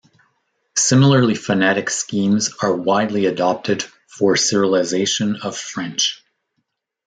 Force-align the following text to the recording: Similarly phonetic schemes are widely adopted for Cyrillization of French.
Similarly 0.77 1.35
phonetic 1.35 1.91
schemes 1.91 2.51
are 2.63 2.75
widely 2.75 3.27
adopted 3.27 3.83
for 4.07 4.33
Cyrillization 4.33 5.39
of 5.45 5.55
French. 5.55 6.23